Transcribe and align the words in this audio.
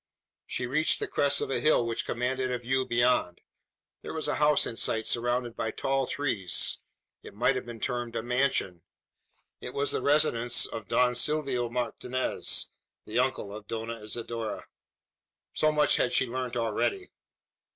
She 0.47 0.65
reached 0.65 0.99
the 0.99 1.07
crest 1.07 1.41
of 1.41 1.51
a 1.51 1.59
hill 1.59 1.85
which 1.85 2.07
commanded 2.07 2.49
a 2.49 2.57
view 2.57 2.87
beyond. 2.87 3.39
There 4.01 4.15
was 4.15 4.27
a 4.27 4.37
house 4.41 4.65
in 4.65 4.75
sight 4.75 5.05
surrounded 5.05 5.55
by 5.55 5.69
tall 5.69 6.07
trees. 6.07 6.79
It 7.21 7.35
might 7.35 7.53
have 7.55 7.67
been 7.67 7.79
termed 7.79 8.15
a 8.15 8.23
mansion. 8.23 8.81
It 9.61 9.75
was 9.75 9.91
the 9.91 10.01
residence 10.01 10.65
of 10.65 10.87
Don 10.87 11.13
Silvio 11.13 11.69
Martinez, 11.69 12.71
the 13.05 13.19
uncle 13.19 13.55
of 13.55 13.67
Dona 13.67 14.01
Isidora. 14.01 14.65
So 15.53 15.71
much 15.71 15.97
had 15.97 16.11
she 16.13 16.25
learnt 16.25 16.57
already. 16.57 17.11